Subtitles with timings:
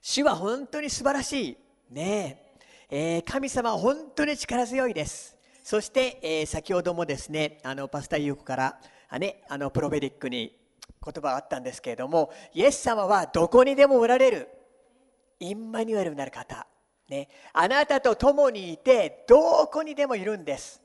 [0.00, 1.56] 主は本当に素晴らしい。
[1.90, 2.42] ね
[2.90, 5.36] えー、神様は本当に力強いです。
[5.62, 8.80] そして、えー、先ほどもですね、あのパスタユークから
[9.10, 10.54] あね、あのプロフェリックに
[11.04, 14.48] 言葉があったんですけれども、イエス様はどこにでもおられる。
[15.40, 16.66] インマニュエルになる方。
[17.08, 20.82] ね、あなたと共にいてどこにでもいるんです。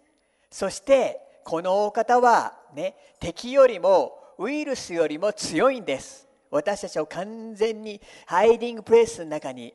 [0.49, 6.29] そしてこのお方は、ね、敵よりもウイルスよりも強いんです。
[6.53, 9.73] 私たちを完全にハイディングプレイスの中に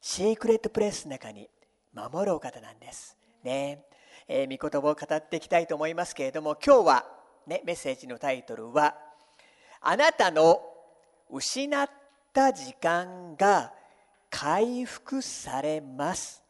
[0.00, 1.48] シークレットプレイスの中に
[1.92, 3.16] 守るお方なんです。
[3.44, 3.84] ね。
[4.26, 7.04] えー、御言葉を語っていきたいと思いますけれども今日は、
[7.46, 8.96] ね、メッセージのタイトルは
[9.80, 10.60] 「あなたの
[11.30, 11.90] 失っ
[12.32, 13.72] た時間が
[14.30, 16.42] 回復されます」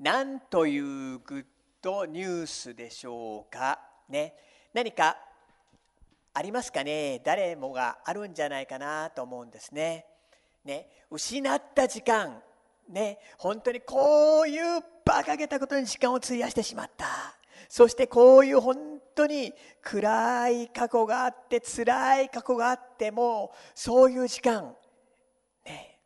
[0.00, 1.46] なんというグッ
[1.80, 4.34] ドニュースでしょうか、ね、
[4.72, 5.16] 何か
[6.34, 7.20] ありますかね？
[7.24, 10.04] 誰もがあるんじゃないかなと思うんですね。
[10.64, 12.42] ね失った時間
[12.88, 17.06] ね本当にこういう馬鹿げたことに時間を費やしてしまった
[17.68, 18.76] そしてこういう本
[19.14, 24.74] 当に暗い過去があって辛い過去があってもそういう時間
[25.64, 25.98] ね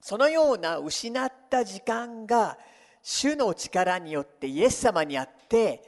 [0.00, 2.58] そのような失った時間が
[3.02, 5.82] 主の力によってイエス様にあって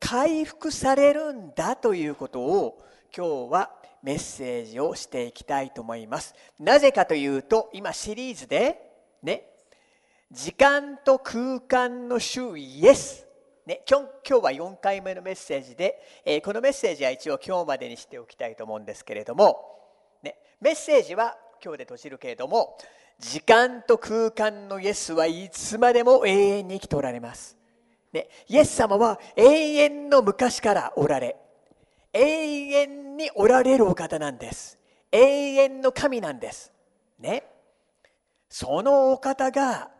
[0.00, 2.82] 回復されるんだということを
[3.16, 3.70] 今日は
[4.02, 6.34] メッセージをしていきたいと思います。
[6.58, 8.76] なぜかというと今シリーズで
[9.22, 9.44] ね
[10.32, 13.24] 時間と空間の主イエス。
[13.66, 19.58] ね、今日今日は4回目のメッセージで、えー、このメッセージは一応今日までにしておきたいと思うんですけれども、
[20.22, 22.76] ね、メッセージは今日で閉じるけれども
[23.18, 27.56] 時間と空間のイエスはいつまでも永遠に生きておられます。
[28.12, 31.36] ね、イエス様は永遠の昔からおられ
[32.14, 34.78] 永遠におられるお方なんです。
[35.10, 36.72] 永遠の神なんです。
[37.18, 37.44] ね。
[38.48, 39.90] そのお方が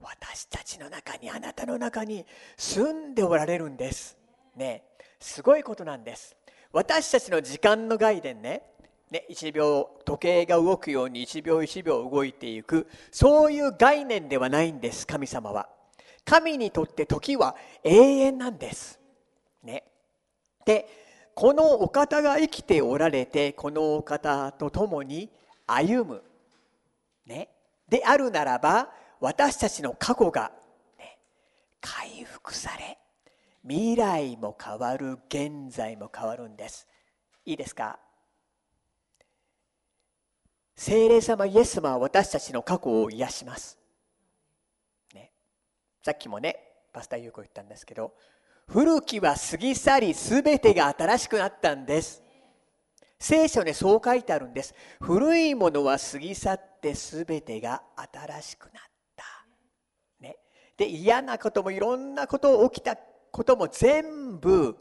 [0.00, 2.24] 私たちの中にあなたの中に
[2.56, 4.16] 住んでおられるんです。
[4.56, 4.84] ね。
[5.20, 6.36] すごいことなんです。
[6.72, 8.62] 私たちの時間の概念ね。
[9.10, 9.26] ね。
[9.30, 12.86] 1秒時計が動くように1秒1秒動いていく。
[13.10, 15.68] そういう概念ではないんです神様は。
[16.24, 19.00] 神にとって時は永遠なんです。
[19.62, 19.84] ね。
[20.64, 21.07] で
[21.40, 25.30] このお方が生きておられてこのお方と共に
[25.68, 26.24] 歩む。
[27.26, 27.48] ね。
[27.88, 28.90] であるならば
[29.20, 30.50] 私たちの過去が、
[30.98, 31.16] ね、
[31.80, 32.98] 回復され
[33.62, 36.88] 未来も変わる現在も変わるんです。
[37.46, 38.00] いいですか？
[40.74, 43.78] 聖霊様イエス様は私たちの過去を癒します、
[45.14, 45.30] ね、
[46.02, 46.56] さっきもね
[46.92, 48.12] パスタ優子言ったんですけど
[48.68, 52.22] 古きは過ぎ去り全てが新しくなったんです。
[53.18, 54.74] 聖書にそう書いてあるんです。
[55.00, 58.88] 古いものは過ぎ去って全てが新しくなった。
[60.76, 62.96] で嫌なこともいろんなこと起きた
[63.32, 64.76] ことも全部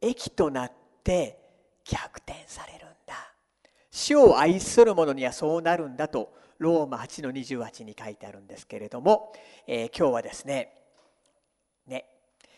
[0.00, 1.38] 益となって
[1.84, 3.14] 逆転されるんだ。
[3.90, 9.32] 死を愛する者にはそうなるんだとローマ8の28に書いてあるんですけれども、
[9.66, 10.83] えー、今日はですね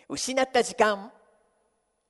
[0.08, 1.12] 失った時間。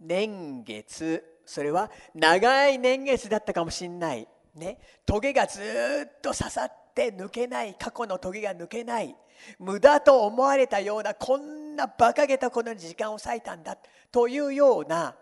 [0.00, 1.24] 年月。
[1.44, 4.28] それは長い年月だったかもしれない。
[4.54, 4.78] ね。
[5.04, 7.74] トゲがずっと刺さって抜けない。
[7.74, 9.14] 過去のトゲが抜けない。
[9.58, 13.78] 無駄と思われたようなこんな馬鹿げたことに時間を割いたんだ。
[14.10, 15.14] というような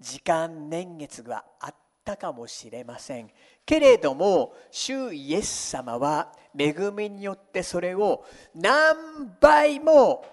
[0.00, 3.30] 時間年月があったかもしれません。
[3.66, 10.24] けれども主イエス様は恵みによってそれを何倍も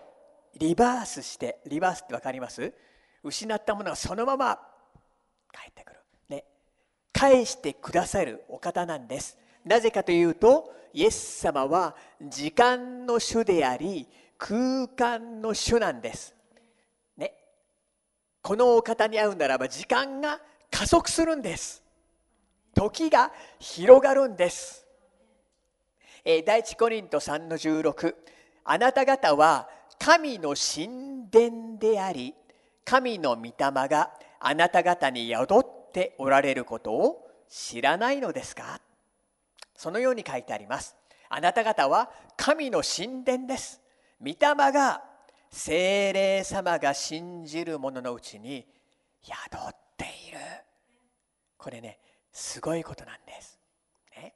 [0.58, 2.74] リバースしてリバースって分かります？
[3.24, 4.60] 失ったものがそのまま
[5.52, 6.00] 帰ってくる、
[6.30, 6.46] ね、
[7.12, 14.08] 返してくださるお方なんですなぜかというとイエス様は時間の主であり
[14.38, 16.34] 空間の主なんです。
[17.18, 17.34] ね。
[18.42, 20.40] このお方に会うならば時間が
[20.72, 21.84] 加速するんです。
[22.74, 24.86] 時が広がるんです。
[26.24, 28.16] え第一コリント3の16
[28.64, 29.70] あなた方は
[30.06, 32.36] 神の神殿であり
[32.84, 38.80] 神の御霊があなた方に宿っておられることを知らないのですか？
[39.76, 40.96] そのように書いてあります。
[41.28, 43.82] あなた方は神の神殿です。
[44.22, 44.36] 御霊
[44.72, 45.02] が
[45.50, 48.64] 精霊様が信じる者のうちに
[49.24, 50.38] 宿っている。
[51.58, 51.98] これね、
[52.32, 53.58] すごいことなんです。
[54.16, 54.36] ね、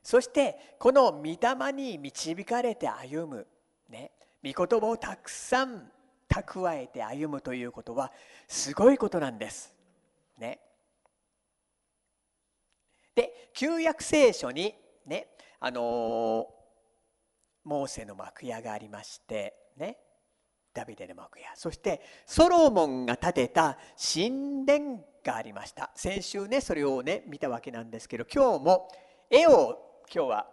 [0.00, 3.48] そしてこの御霊に導かれて歩む、
[3.88, 4.12] ね、
[4.44, 5.90] 御言葉をたくさん
[6.28, 8.12] 蓄えて歩むということは
[8.46, 9.74] すごいことなんです。
[10.38, 10.60] ね、
[13.14, 14.74] で旧約聖書に
[15.06, 16.46] ねあの
[17.64, 19.98] モーセの幕屋がありましてね。
[20.74, 21.48] ダビデの幕屋。
[21.56, 25.90] そしてソロモンが建てた神殿がありました。
[25.96, 28.88] 先週ねそれをね見たわけなんですけど今日も
[29.28, 29.76] 絵を
[30.14, 30.46] 今日は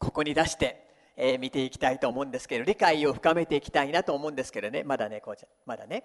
[0.00, 0.85] ここに出して、
[1.16, 4.84] えー、見ていきたいと思うんですけど理解を深めていきたいなと思うんですけどね。
[4.84, 6.04] まだねこうちゃまだね。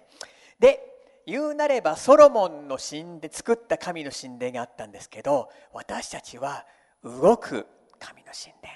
[0.58, 0.80] で
[1.26, 6.66] 言うなればソロモンの神で作った神の神殿があったんですけど私たちは
[7.04, 7.66] 動く
[7.98, 8.72] 神の神殿。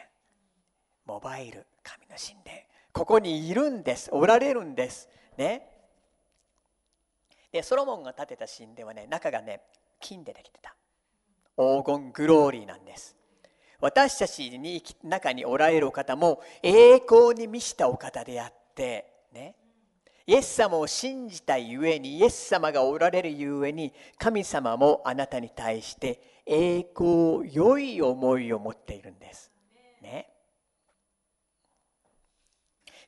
[1.06, 2.56] モバイル神の神殿。
[2.92, 4.10] ここにいるんです。
[4.12, 5.08] おられるんです。
[5.36, 5.68] ね。
[7.50, 9.62] でソロモンが建てた神殿はね中がね
[10.00, 10.76] 金でできてた。
[11.56, 13.15] 黄金グローリーなんです。
[13.80, 19.54] 私たちに中におられるお方も栄光に満ちたお方であってね。
[20.28, 29.52] イエス様を信じたゆえにイエス様がおられるゆえに神様もあなたに対して栄光良い思いを持っているんです。
[30.02, 30.28] ね。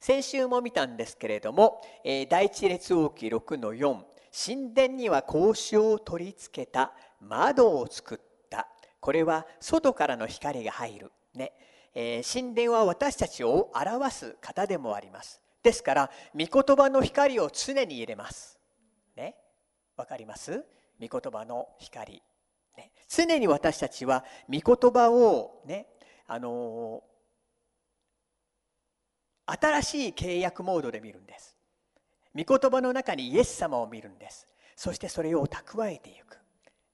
[0.00, 4.00] 先週も見たんですけれども、え第一列王記6の4
[4.32, 8.27] 神殿には格子を取り付けた窓を作った。
[9.00, 11.52] これは外からの光が入る、ね。
[11.94, 15.40] えー、神殿は私たちを表す方でもあります。
[15.62, 18.58] ですから御言葉の光を常に入れます。
[19.16, 19.34] ね。
[19.96, 20.64] わかります？
[21.00, 22.22] 御言葉の光、
[22.76, 25.86] ね、常に私たちは御言葉をね
[26.26, 31.56] あのー、新しい契約モードで見るんです。
[32.36, 34.46] 御言葉の中にイエス様を見るんです。
[34.76, 36.38] そしてそれを蓄えていく。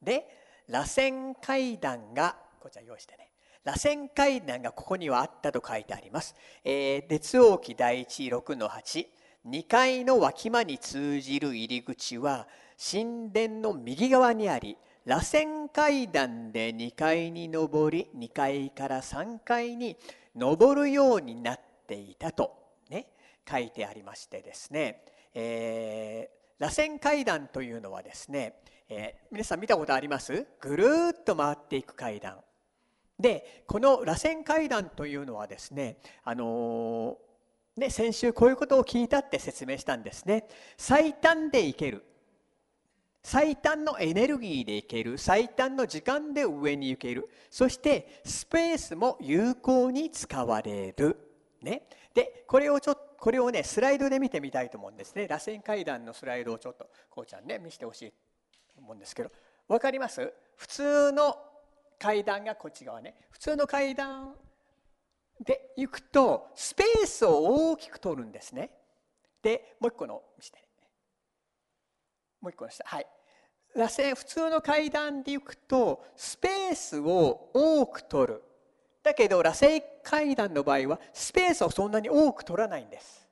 [0.00, 3.30] で螺旋階段がこちら用意してね
[3.64, 6.34] 螺旋階段がここにはあったと書いてあります。
[6.64, 9.06] えー、列王記第一6の8。
[9.46, 19.96] 2階の脇間に通じる入り口は神殿の右側にあり、螺旋階段で2階に上り、2階から3階に
[20.34, 22.54] 上るようになっていたと、
[22.88, 23.06] ね、
[23.48, 28.54] 書いてありましてですね、えー、螺旋階段というのはですね、
[28.88, 30.46] えー、皆さん見たことあります？
[30.60, 30.86] ぐる
[31.18, 32.38] っと回っていく階段。
[33.18, 40.46] でこの螺旋階段というのはですねあのー、ね先週こういうことを聞いたって説明したんですね。
[40.76, 42.04] 最短でいける。
[43.22, 45.16] 最短のエネルギーでいける。
[45.16, 47.30] 最短の時間で上に行ける。
[47.50, 51.16] そしてスペースも有効に使われる。
[51.62, 51.84] ね。
[52.12, 55.26] でこれをちょっとこれをねスライドで見てみたいと思うんですね。
[55.26, 58.12] 螺旋階段のスライドをちょっとこうちゃんね見せてほしい。
[58.78, 59.30] 思うんですけど
[59.68, 60.32] 分かります？
[60.56, 61.36] 普通の
[61.98, 63.14] 階段がこっち側ね。
[63.30, 64.34] 普通の階段
[65.40, 68.70] で行くとスペースを大きく取るんですね。
[69.42, 70.58] でもう一個の見せて
[72.40, 72.84] もう一個の下。
[72.86, 73.06] はい。
[73.74, 78.42] 螺旋普通の階段で行くとスペースを多く取る。
[79.02, 83.23] だけど螺旋階段の場合はスペースをそんなに多く取らないんです。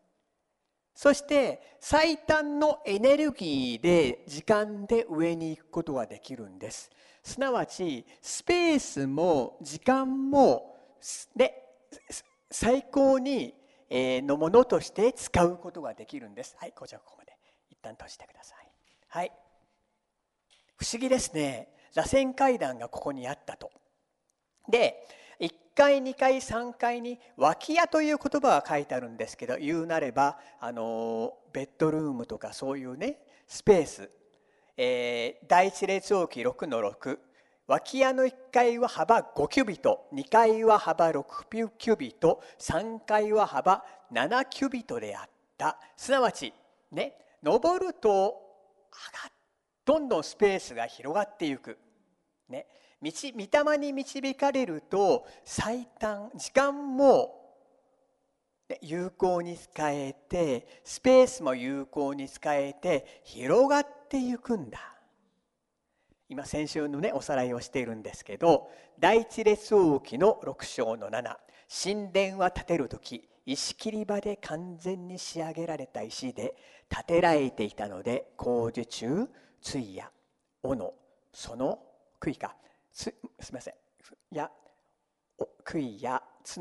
[0.94, 6.90] そして最短のエネルギーで時間で上に行くことができるんです
[7.22, 10.76] すなわちスペースも時間も
[11.34, 11.54] で
[12.50, 13.54] 最高に
[13.90, 16.56] のものとして使うことができるんです。
[16.58, 17.36] はい、こちらここまで
[17.70, 18.68] 一旦閉じてください。
[19.08, 19.32] はい。
[20.76, 21.68] 不思議ですね。
[21.94, 23.70] 螺旋階段がここにあったと。
[24.70, 25.06] で、
[25.74, 34.10] 1階、2階、3階に脇屋という言葉が書いてあるんですけど、言うなれば、あの、ベッドルームとかそういうね、スペース、
[34.76, 37.18] えー、第一列王記6の6
[37.66, 40.08] 脇屋の1階は幅5キュビト。
[40.12, 42.42] 2階は幅6キュビト。
[42.58, 45.78] 3階は幅7キュビトであった。
[45.96, 46.52] すなわち
[46.90, 48.34] ね登ると
[49.84, 51.78] どんどんスペースが広がっていく、
[52.48, 52.66] ね、
[53.02, 57.42] 御霊に導かれると最短時間も
[58.80, 64.78] 有効に使えてスペースも有効に使えて広がっていくんだ。
[66.28, 71.36] 今先週のねおさらいをしているんですけど第一列王記の6章の7
[71.68, 76.54] 神殿は建てる時石切り場で完全に仕上げられた石で
[76.88, 79.28] 建てられていたので工事中
[79.62, 80.10] 対や
[80.62, 80.94] 斧
[81.34, 81.78] その
[82.18, 82.56] 杭か。
[82.92, 83.74] すみません。
[84.30, 84.50] や
[85.64, 86.60] 杭やつ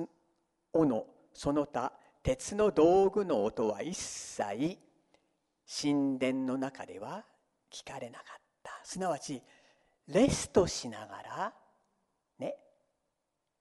[0.73, 1.91] 斧その他
[2.23, 4.77] 鉄の道具の音は一切
[5.81, 7.25] 神殿の中では
[7.71, 8.79] 聞かれなかった。
[8.83, 9.41] すなわち
[10.07, 11.53] レストしながら
[12.39, 12.55] ね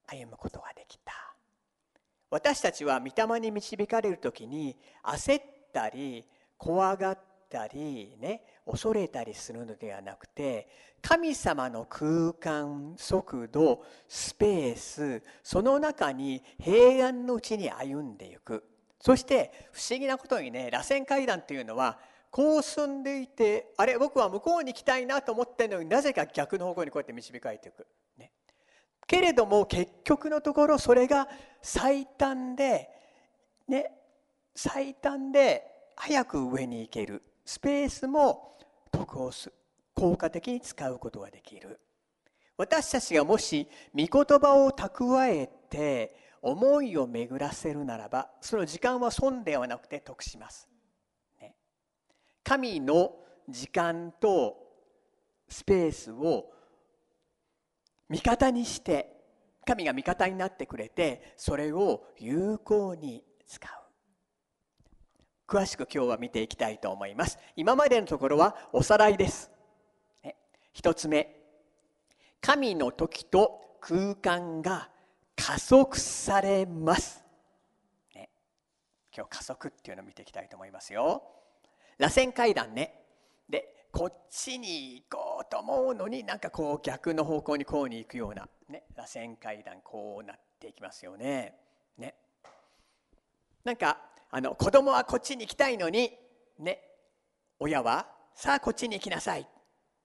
[0.07, 1.13] 歩むことができた。
[2.31, 6.25] 私たちは御霊に導かれる時に焦ったり
[6.57, 7.19] 怖がっ
[7.51, 10.69] ったりね恐れたりするのではなくて
[11.03, 18.65] 神様の空間速度スペースその中に平安のうちに歩んでいく。
[19.03, 21.99] そして不思議なことにね螺旋階段というのは
[22.31, 27.87] こう進んでいてあれ僕は向こうに行きたいなと思ってるのになぜか逆の方向にこうやって導かれていく。
[28.19, 28.31] ね、
[29.07, 31.29] けれども結局のところそれが
[31.63, 32.91] 最短で
[33.67, 33.91] ね
[34.55, 35.65] 最短で
[35.97, 37.23] 早く上に行ける。
[37.45, 38.59] スペースも
[38.91, 39.53] 得をす
[39.95, 41.81] 効果的に使うことができる。
[42.57, 50.69] 私たちがもし御言葉を蓄えて思いを巡らせるならばその時間は損ではなくて得します、
[51.41, 51.55] ね、
[52.45, 53.13] 神の
[53.49, 54.57] 時間と
[55.49, 56.53] スペースを
[58.11, 59.11] 味方にして
[59.67, 63.80] 神が味方になってくれてそれを有効に使う。
[65.51, 67.37] 詳しく今日は見ていきたいと思います。
[67.57, 69.51] 今までのところはおさらいです。
[70.73, 71.41] 一つ目。
[72.41, 74.91] 神の時と空間が
[75.35, 77.25] 加速されます、
[78.15, 78.31] ね、
[79.13, 81.25] 今日加速っていうのを見ていきたいと思いますよ。
[81.99, 82.95] 螺旋階段ね。
[83.49, 91.57] でこっちに行こうと思うのになんかこう逆の方向にこうに行くような、ね、螺旋階段こうなっていきますよね。
[91.99, 92.15] ね。
[93.65, 96.13] なんかあの子供はこっちに行きたいのに、
[96.59, 96.81] ね、
[97.59, 99.47] 親はさあこっちに行きなさい、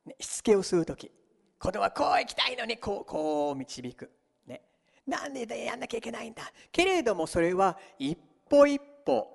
[0.06, 1.12] ね、しつけをする時。
[1.60, 4.12] 子供はこう行きたいのにこうこう導く、
[4.46, 4.62] ね、
[5.08, 6.44] なんでやんなきゃいけないんだ。
[6.72, 8.18] けれどもそれは一
[8.50, 9.28] 歩一歩、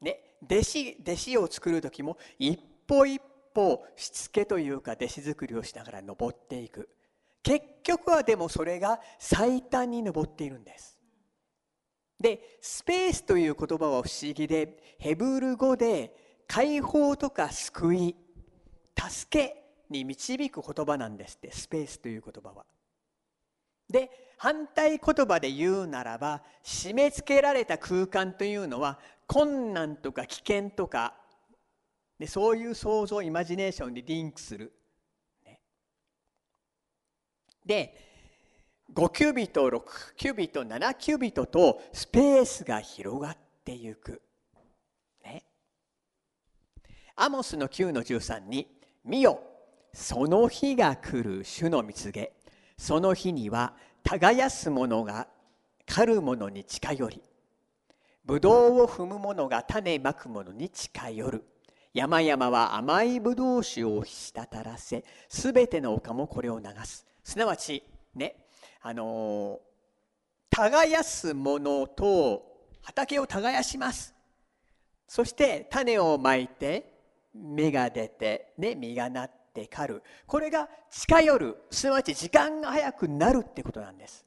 [0.00, 3.20] ね、弟子弟子を作る時も一歩一
[3.54, 6.88] 歩しつけというか弟子作りをしながら登っていく。
[7.42, 10.97] 結局はでもそれが最短に登っているんです。
[12.20, 16.14] でスペースという言葉は不思議でヘブル語で
[16.46, 18.16] 解放とか救い
[18.98, 22.64] 助けに導く言葉なんですってスペースという言葉は。
[23.88, 31.14] で反対言葉で言うならば締め付けられた空間というのは困難とか危険とか
[32.18, 34.72] でそういう想像イマジネーションにリンクする。
[35.44, 35.60] ね、
[37.64, 38.07] で
[38.94, 39.82] 5キュービット6
[40.16, 44.22] キュービット7キュービットとスペースが広がっていく。
[45.22, 45.44] ね、
[47.14, 48.66] アモスの9の13に
[49.04, 49.40] 「見よ
[49.92, 52.32] その日が来る主の蜜げ。
[52.76, 55.28] その日には耕す者が
[55.84, 57.22] 狩る者に近寄り。
[58.24, 61.44] ぶどうを踏む者が種まく者に近寄る」
[61.94, 67.06] 山々は甘いぶどう酒を滴らせすべての丘もこれを流す。
[67.24, 67.82] すなわち
[68.14, 68.47] ね。
[68.80, 69.60] あの
[70.50, 72.42] 耕すものと
[72.82, 74.14] 畑を耕します。
[75.06, 76.98] そして種をまいて
[77.34, 80.02] 芽が出て、ね、実がなって刈る。
[80.26, 84.24] これが近寄るすなわち時間が早くなるってことなんです、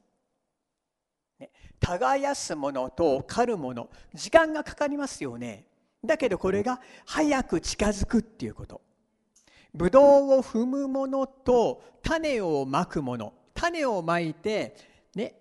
[1.38, 5.66] ね、耕すものと刈るもの時間がかかりますよね。
[6.04, 8.80] だけどこれが早く近づくっていうこと。
[9.74, 13.32] ブドウを踏むものと種をまくもの。
[13.62, 14.76] 種をまいて、
[15.14, 15.34] ね、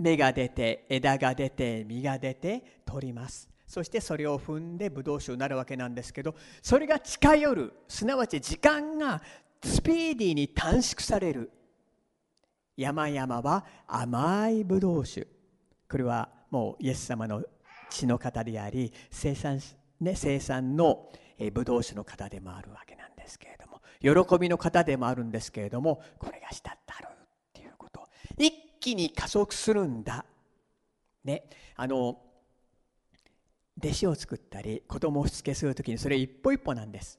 [0.00, 3.48] 芽が出て枝が出て実が出て取ります。
[3.66, 9.20] そしてそれを踏んでブドウ酒になるわけなんですけどそれが近寄るすなわち時間が
[9.62, 11.52] スピーディーに短縮される。
[12.76, 15.26] 山々は甘いブドウ酒。
[15.90, 17.42] これはもうイエス様の
[17.90, 19.60] 血の方であり生産,、
[20.00, 21.10] ね、生産の
[21.52, 23.67] ブドウ酒の方でもあるわけなんですけれども。
[24.00, 28.06] 喜びの方でもあるんですけれどもこれがしたったるっていうこと。
[28.36, 30.24] 一気に加速するんだ。
[31.24, 31.48] ね。
[31.76, 32.20] あの
[33.78, 37.18] 弟子を作ったり子供をしつけする時にそれ一歩一歩なんです。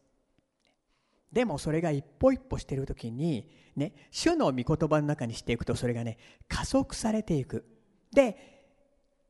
[1.32, 6.18] でもそれが一歩一歩している時にね主の御言葉の中にしていくとそれがね
[6.48, 7.66] 加速されていく。
[8.12, 8.58] で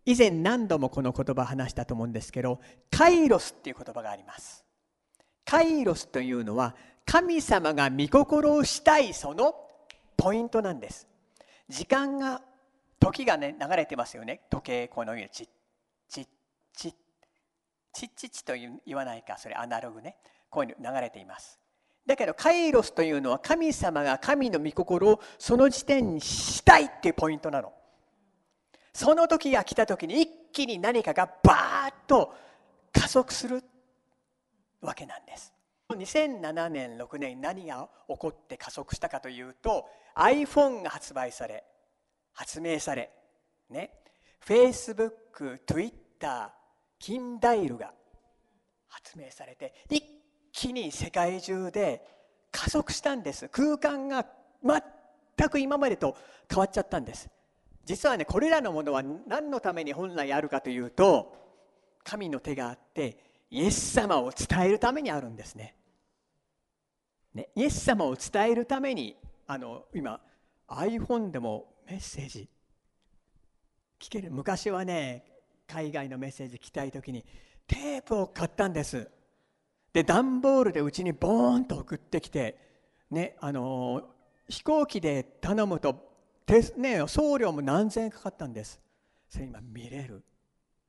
[0.06, 4.65] 以前何度もこの言葉を話したと思うんですけどカイロスっていう言葉があります。
[5.46, 6.75] カイロスというのは
[7.10, 9.56] 神様が御心をしたいその
[10.16, 11.08] ポイントなんです。
[11.68, 12.39] 時間が
[13.00, 14.42] 時がね流れてますよね。
[14.51, 15.48] 時計このようにチッ
[16.08, 16.28] チッ
[16.72, 16.94] チッ
[17.94, 18.54] チッチッチと
[18.86, 19.39] 言わないか。
[19.39, 20.18] それアナログね。
[20.51, 21.60] こういうの流れています。
[22.06, 27.74] だけどカイロスというのは神様が神の御心をその時点にしたいっていうポイントなの。
[28.94, 32.36] その時が来た時に一気に何かがバーッと
[32.94, 33.63] 加速する
[34.82, 35.51] わけなんです。
[35.96, 41.63] 2007年6年何が起こって加速したかというと iPhone が発売され
[42.34, 43.12] 発明され
[43.69, 43.91] ね。
[44.46, 46.53] Facebook、Twitter、
[46.98, 47.93] キンダイルが
[48.88, 50.03] 発明されて一
[50.51, 52.03] 気に世界中で
[52.51, 53.50] 加速したんです。
[53.50, 54.25] 空間が
[54.63, 56.15] 全く今までと
[56.50, 57.29] 変わっちゃったんです。
[57.84, 61.34] 実はねこれらのものは何のために本来あるかというと
[62.03, 63.17] 神の手があって
[63.50, 65.75] イエス様を伝えるためにあるんですね。
[67.39, 69.15] ねイエス様を伝えるために
[69.48, 70.19] あの今
[70.67, 72.50] iPhone でもメッセージ
[74.00, 74.31] 聞ける？
[74.31, 75.24] 昔はね
[75.67, 77.24] 海外のメッセージ聞きたい時に
[77.67, 79.10] テープを買ったんです。
[79.93, 82.58] で段ボールでうちにボーンと送ってきて
[83.10, 84.03] ねあの
[84.48, 86.08] 飛行機で頼むと
[86.77, 88.81] ね、送料も何千円かかったんです。
[89.29, 90.24] それ今見れる。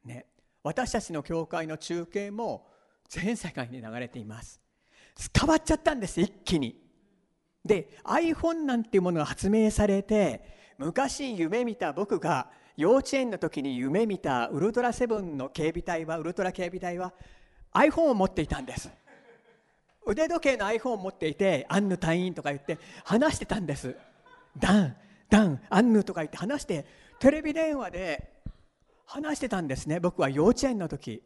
[0.05, 0.27] ね
[0.63, 2.67] 私たちの教会の中継も
[3.09, 4.60] 全世界に流れています。
[5.39, 6.81] 変わっちゃったんです一気に。
[7.65, 10.43] で iPhone なんていうものが発明されて
[10.79, 17.13] 昔夢見た僕が幼稚園の時に夢見たウルトラセブンの警備隊はウルトラ警備隊は
[17.75, 18.91] iPhone を持っていたんです。
[20.07, 23.95] 腕時計の iPhone を持っていてアンヌ隊員とか言って話してたんです。
[24.59, 24.97] ダン
[25.29, 26.87] ダンアンヌとか言って話して
[27.19, 28.33] テレビ電話で
[29.05, 31.23] 話してたんですね僕は幼稚園の時。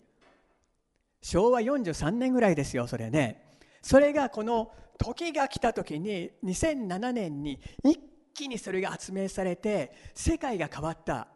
[1.23, 3.44] 昭和43年ぐらいですよそれね。
[3.85, 8.01] それがこの時が来た時に2007年に一
[8.33, 11.29] 気にそれが発明されて世界が変わった。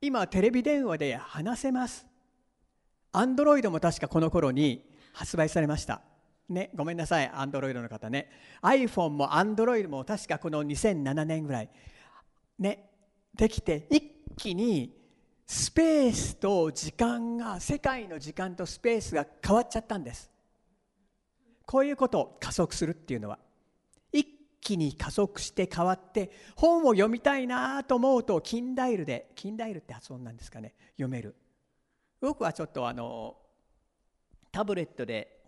[0.00, 2.06] 今テレビ電話で話せます。
[3.10, 6.02] アンドロイドも確かこの頃に発売されました。
[6.48, 7.28] ねごめんなさい。
[7.34, 8.30] アンドロイドの方ね。
[8.62, 11.68] iPhone もアンドロイドも確かこの2007年ぐらい。
[12.60, 12.90] ね
[13.34, 14.02] できて一
[14.36, 14.96] 気に
[15.48, 20.30] スペースと時間が世界の時間とスペースが変わっちゃったんです。
[21.68, 23.38] こういうことを加速するっていうのは
[24.10, 24.26] 一
[24.62, 31.36] 気に加速して変わって本を読みたいなと思うとキンダイルでキンダイルって発音なんですかね読める。
[32.22, 33.36] 僕はちょっとあの
[34.50, 35.42] タブレットで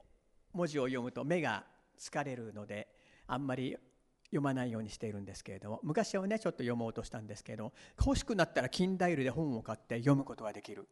[0.53, 1.65] 文字を読むと目が
[1.99, 2.89] 疲れるので
[3.27, 3.79] あんまり
[4.25, 10.87] 読まないようにしているんですけれども昔はねちょっと読もうとしたんですけれども欲しくなったらキンダイルで本を買って読むことができる。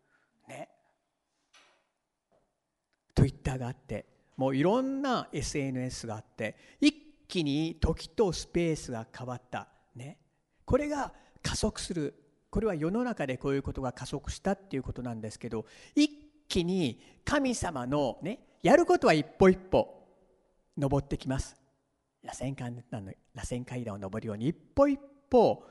[0.48, 0.70] ね。
[3.14, 6.94] Twitter があってもういろんな SNS があって一
[7.26, 9.68] 気に時とスペースが変わった。
[9.94, 10.16] ね。
[10.64, 12.14] これが加速する。
[12.48, 16.08] これは世の中でこういうことが加速したっていうことなんですけど一
[16.48, 20.06] 気に神様のねやることは一歩一歩
[20.78, 21.56] 登ってきます。
[22.22, 25.64] 螺旋階段の螺旋階段を登るように一歩一歩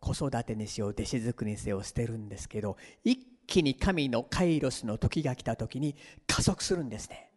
[0.00, 5.94] 子育てにしよう弟子作りにせよ捨てるんですけど一気に神のカイロスの時が来た時に
[6.26, 7.27] 加速するんですね。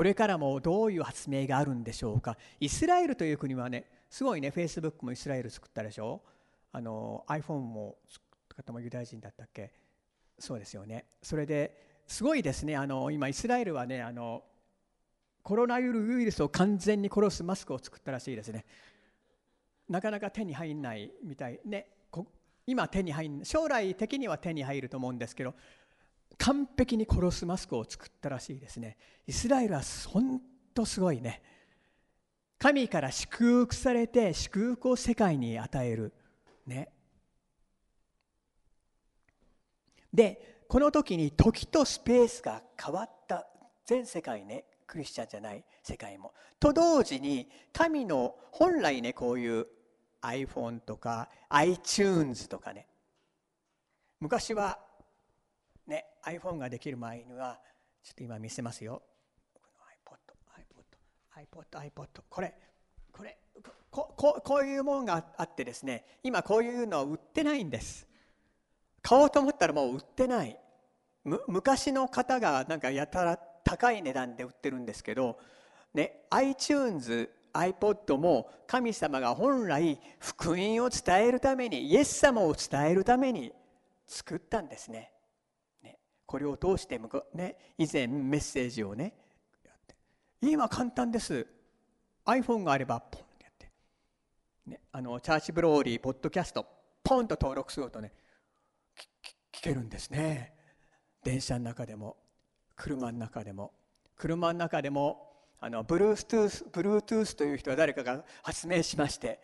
[0.00, 2.38] これからもどういう発明があるんでしょうか？
[2.58, 6.22] イスラエルという国はねすごいねフェイスブックもイスラエル作ったでしょ？
[6.72, 9.70] あの iPhone も作った方もユダヤ人だったっけ？
[10.38, 11.04] そうですよね。
[11.22, 12.78] それですごいですね。
[12.78, 14.42] あの今イスラエルはねあの
[15.42, 18.64] コロナウイルスを完全に殺すマスクを作ったらしいですね。
[19.86, 21.60] なかなか手に入んないみたい。
[21.66, 21.88] ね
[22.66, 25.54] 今手に入ん将来的には手に入ると思うんですけど
[26.38, 28.96] 完璧に殺すマスクを作ったらしいですね。
[29.26, 30.40] イスラエルは本
[30.74, 31.42] 当すごいね。
[32.58, 36.12] 神から祝福されて祝福を世界に与える
[36.66, 36.90] ね。
[40.12, 43.46] でこの時に時とスペースが変わった。
[43.84, 44.64] 全世界ね。
[44.86, 46.34] クリスチャンじゃない世界も。
[46.58, 49.66] と同時に神の本来ねこういう
[50.22, 52.86] iPhone とか iTunes とかね。
[54.20, 54.78] 昔は
[55.90, 57.60] ね iPhone ができる前には
[58.02, 59.02] ちょっと今見せますよ。
[60.06, 60.16] iPod
[61.36, 62.54] iPod iPod これ
[63.12, 63.36] これ
[63.90, 68.06] こここういうものがあってですね今こういうのは売ってないんです。
[69.02, 70.56] 買おうと思ったらもう売ってない。
[71.48, 75.38] 昔の方がなんかやたら高い値段で売ってるんですけど、
[75.92, 83.52] ね、iTunes、iPod も神様が本来福音を伝えるためにイエス様を伝えるために
[84.06, 85.12] 作ったんですね。
[86.30, 87.00] これを通して、
[87.34, 89.14] ね、以前メッセージをね
[89.64, 89.96] やって。
[90.40, 91.44] 今簡単です。
[92.24, 93.68] iPhone があればポンってやって、
[94.66, 96.64] ね、あのチャーチブローリーポッドキャスト
[97.02, 98.12] ポンと登録するとね
[99.52, 100.54] 聞けるんですね。
[101.24, 102.16] 電車の中でも
[102.76, 103.72] 車の中でも
[104.16, 109.40] 車の中でもあのブルートゥースブルートゥースという人は誰かが発明しまして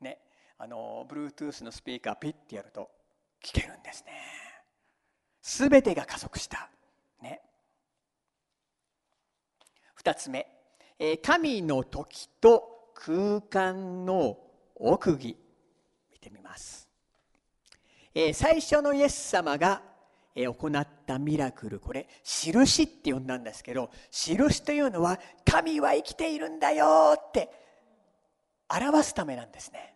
[0.00, 0.16] ね
[0.56, 2.88] あのブルートゥースのスピーカーピッてやると
[3.44, 4.49] 聞けるんですね。
[5.42, 6.68] 全てが加速した。
[7.22, 7.40] ね。
[10.02, 10.46] 2つ目。
[10.98, 14.38] え神の時と空間の
[14.74, 15.36] 奥義。
[16.10, 16.88] 見てみます。
[18.14, 19.82] え最初のイエス様が
[20.34, 21.80] え行ったミラクル。
[21.80, 27.50] これ印って呼んだんですけど印というのは神は生きているんだよって
[28.68, 29.94] 表すためなんですね。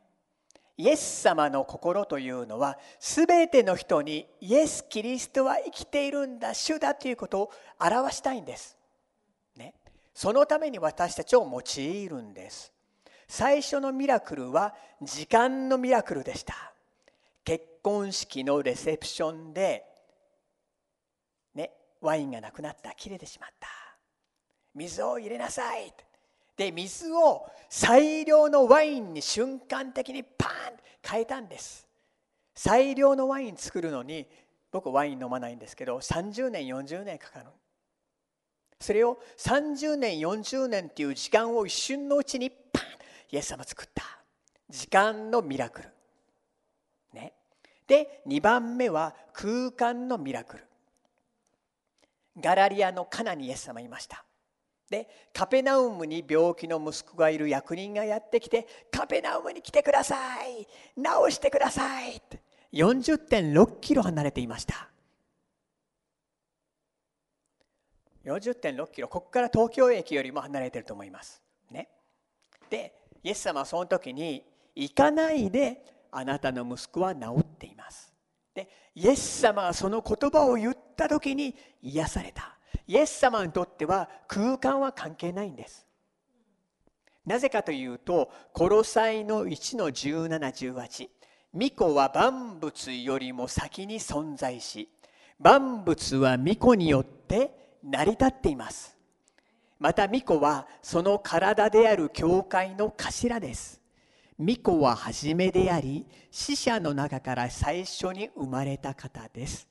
[0.77, 8.77] イエス様の心というのは全ての人にイエス・キリストは生きているんだ主だということを表したいんです、
[9.57, 9.75] ね、
[10.13, 12.73] そのために私たちを用いるんです。
[13.27, 16.55] 最初のミラクルは時間のミラクルでした。
[17.45, 19.85] 結婚式のレセプションで
[21.55, 22.93] ねワインがなくなった。
[22.95, 23.69] 切れてしまった。
[24.75, 25.95] 水を入れなさい。
[26.57, 30.53] で水を最良のワインに瞬間的にパーン
[31.03, 31.87] 変えたんです。
[32.55, 34.27] 最良のワイン作るのに
[34.71, 37.47] 僕ワイン飲まないんですけど30年40年かかる
[38.81, 42.85] それを30年40年っていう時間を一瞬のうちにパン
[43.31, 44.05] イエス様作った。
[44.69, 45.89] 時間のミラクル。
[47.13, 47.33] ね。
[47.87, 50.65] で2番目は空間のミラクル。
[52.41, 54.25] ガラリアのカナにイエス様いました。
[54.91, 60.67] でカペナウムに病気の息子がいる役人がやってきてカペナウムに来てください。
[60.97, 62.43] 治してくださいって。
[62.73, 64.89] 40.6キロ離れていました。
[68.25, 69.09] 40.6キロ。
[69.09, 71.43] ここから東京駅よりも離れてると思います。
[71.71, 71.89] ね。
[72.69, 74.45] でイエス様はその時に
[74.75, 78.13] 行かないであなたの息子は治っています。
[78.55, 82.54] でイエス様がその言葉を言った時に癒された。
[82.87, 85.87] イエス様にとっては空間は関係ないんです。
[87.25, 91.09] なぜかというとコロサイの1の1718
[91.55, 94.91] 巫女は万物よりも先に存在し
[95.39, 98.97] 万物は巫女によって成り立っています。
[99.79, 103.81] また巫女はその体である教会の頭です。
[104.39, 109.69] 巫女は初めであり死者の中から最初に生まれた方です。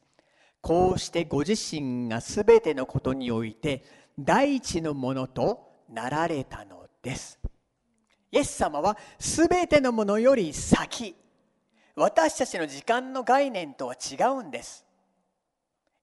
[0.63, 3.83] こうしてご自身が全てのことにおいて
[4.17, 7.37] 第一のものとなられたのです。
[8.31, 11.17] イエス様は全てのものより先
[11.95, 14.85] 私たちの時間の概念とは違うんです。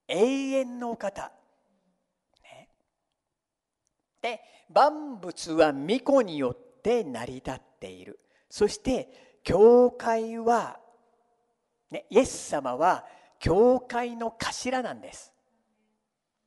[0.06, 1.32] 永遠のお方、
[2.42, 2.68] ね、
[4.20, 8.20] で万物は巫女によって成り立っている。
[8.50, 10.78] そして教会は、
[11.90, 13.06] ね、イエス様は
[13.40, 15.32] 教会の頭なんです。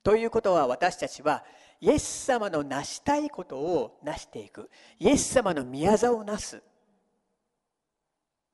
[0.04, 1.44] ということは私たちは
[1.82, 4.70] イエス様の成したいことを成していく。
[5.00, 6.62] イエス様の宮座をなす、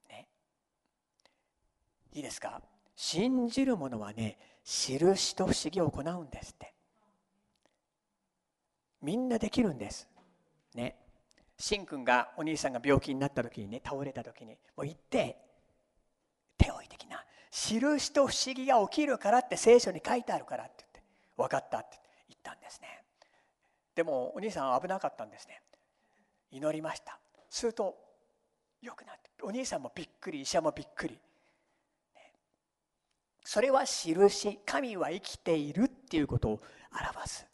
[0.10, 0.28] ね、
[2.14, 2.62] いいですか？
[2.96, 6.74] 信じる者はね印と不思議を行うんですって。
[9.02, 10.08] みんなできるんです。
[10.76, 10.96] ね。
[11.58, 15.38] しんくんがお兄さんが病気になった時にね倒れた時にもう行って
[16.58, 17.22] 手を置いてきな。
[17.52, 21.02] 印と不思議が起きるからって聖書に書いてあるからって言って
[21.36, 23.04] 分かったって言ったんですね。
[23.96, 25.62] でもお兄さん危なかったんですね。
[26.52, 27.20] 祈りました。
[27.50, 27.96] すると
[28.82, 31.20] よくなってお兄さんもびっくり医者もびっくり。
[33.44, 37.48] それは印神は生きているっていうことを表す。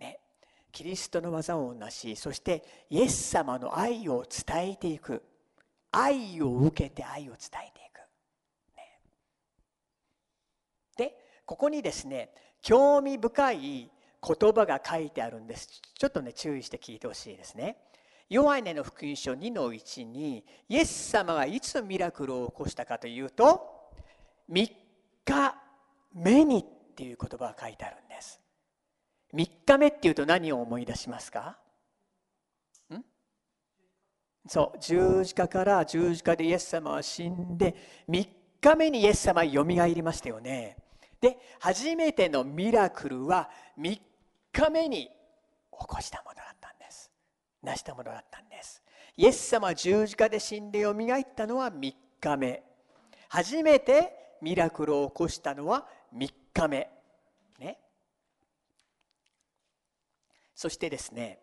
[0.00, 0.18] ね。
[0.72, 5.22] キリストの技をなしそしてイエス様の愛を伝えていく。
[5.92, 7.98] 愛を受けて愛を伝えていく。
[8.76, 9.00] ね、
[10.96, 11.14] で
[11.46, 13.90] ここにですね興味深い
[14.24, 15.68] 言葉が書いてあるんです。
[15.98, 17.76] ちょっとね注意して聞いてほしいですね。
[18.28, 23.90] ヨハネの福音書2の1にイエス様がいつミラクルを起こしたかというと
[24.50, 24.72] 3
[25.24, 25.54] 日
[26.14, 28.40] 目にっていう言葉が書いてあるんです。
[29.34, 31.58] 3日目っていうと何を思い出しますか？
[34.46, 37.74] そう十字架から十字架でイエス様は死んで
[38.08, 38.28] 3
[38.60, 40.76] 日目にイエス様はよみがえりましたよね。
[41.20, 44.00] で初めてのミラクルは3
[44.52, 45.10] 日目に起
[45.70, 47.10] こしたものだったんです。
[47.62, 48.82] 成したものだったんです。
[49.16, 52.64] イエス様は十字架で死んでよみがえったのは3日目。
[53.28, 56.90] 初めてミラクルを起こしたのは3日目。
[57.60, 57.78] ね。
[60.56, 61.38] そしてですね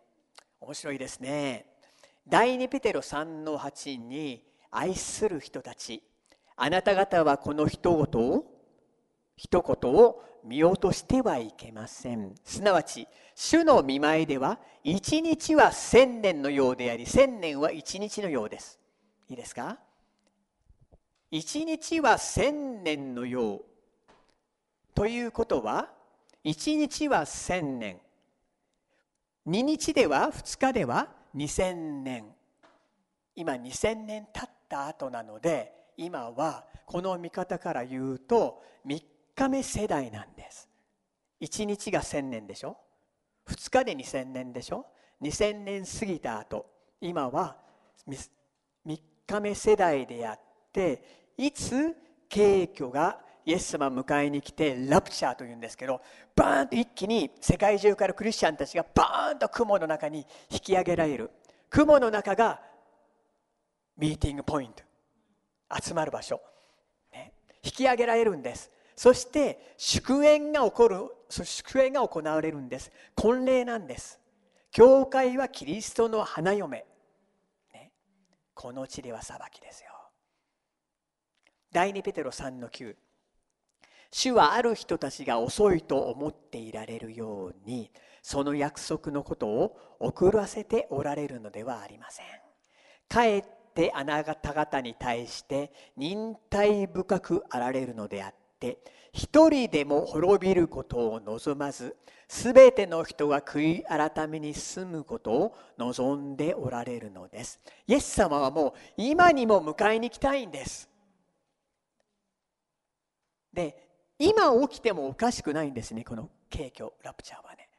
[0.60, 1.69] 面白いですね。
[2.26, 6.02] 第2ペテロ3の8に愛する人たち。
[6.56, 8.44] あなた方はこの一言を
[9.36, 12.34] 一言を見落としてはいけません。
[12.44, 18.78] すなわち主の見舞いでは一日は千年のようであり千年は一日のようです。
[19.28, 19.78] いいですか？
[21.30, 23.64] 一日は千年のよう。
[24.94, 25.88] ということは
[26.44, 27.98] 一日は千年。
[29.46, 32.24] 二日では二日では2000年。
[33.36, 39.02] 今2000年経った後なので今はこの見方から言うと3
[39.34, 40.68] 日目世代なんです。
[41.40, 42.76] 1日が1000年でしょ
[43.48, 44.86] ？2日で2000年でしょ
[45.22, 46.66] ？2000年過ぎた後
[47.00, 47.56] 今は
[48.06, 48.28] 3
[49.26, 50.40] 日目世代であっ
[50.72, 51.96] ていつ
[52.28, 56.00] 景挙がイエス様を迎えに来てラプチャーというんですけど
[56.34, 61.30] バーンと一気に世界中からクリスチャンたちがバーンと雲の中に引き上げられる。
[61.68, 62.60] 雲の中が
[63.96, 64.82] ミーティングポイント。
[65.82, 66.40] 集まる場所、
[67.12, 68.70] ね、引き上げられるんです。
[68.96, 70.96] そして祝宴が起こる
[71.30, 72.90] 祝宴が行われるんです。
[73.14, 74.18] 婚礼なんです。
[74.72, 76.84] 教会はキリストの花嫁、
[77.72, 77.92] ね、
[78.54, 79.90] この地では裁きですよ。
[81.72, 82.96] 第2ペテロ3の9
[84.10, 87.90] 主はある人たちが遅いと思っていられるように
[88.22, 92.26] その約束のことを遅らせておられるのではありません。
[93.08, 93.44] かえっ
[93.74, 98.78] てあなた方に対して忍耐深くあられるのであって
[99.12, 101.96] 一人でも滅びることを望まず
[102.28, 107.58] すべての人が悔い改めに進むことを望んでおられるのです。
[107.86, 110.88] イエス様はもう今にも迎えに来たいんです。
[113.52, 113.89] で
[114.20, 117.70] 今起きてもおかしくないんですねこの景挙ラプチャーはね。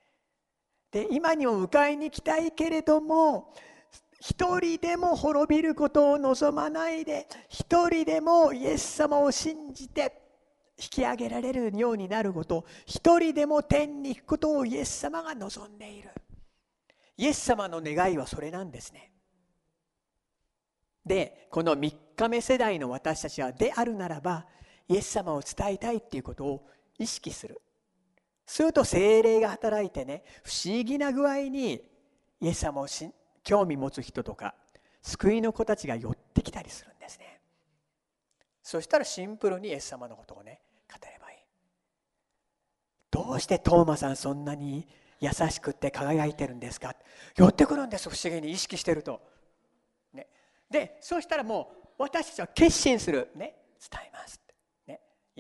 [0.92, 3.54] で今にも迎えに来たいけれども
[4.20, 10.20] 一人でも滅びることを望まないで一人でもイエス様を信じて
[10.78, 16.10] 引き上げられるようになること一人でも天に行くことをイエス様が望んでいる。
[17.18, 19.12] イエス様の願いはそれなんですね。
[21.06, 24.48] でこの3日目世代の私たちはであるならば
[24.92, 26.68] イエス様を伝えたいっていうことを
[27.00, 27.62] 意識する。
[28.46, 31.82] すると精霊が働いてね不思議な具合に
[32.42, 32.88] イエス様を
[33.44, 34.54] 興味持つ人とか
[35.02, 37.40] 救いの子たちが寄ってきたりするんですね。
[38.62, 40.60] そしたらシンプルにイエス様のことをね
[40.92, 41.38] 語ればいい。
[43.10, 44.88] どうしてトーマさんそんなに
[45.22, 46.96] 優しくって輝いてるんですか？
[47.38, 49.22] 寄ってくるんです不思議に意識してると、
[50.14, 50.28] ね、
[50.70, 54.42] でそうしたらもう私たちは決心する、ね、伝えます。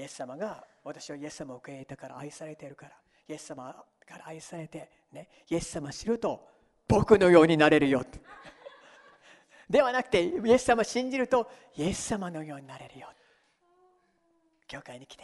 [0.01, 2.91] イエス様が私はイエス様を受け入れたから愛されているから
[3.29, 3.75] イエス様
[4.07, 6.43] から愛されて、ね、イエス様を知ると
[6.87, 8.03] 僕のようになれるよ。
[9.69, 13.09] ではなくてイエス様を信じるとイエス様のようになれるよ。
[14.67, 15.23] 教会に来て。